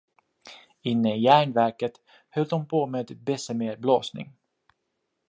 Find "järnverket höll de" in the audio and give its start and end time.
1.21-2.67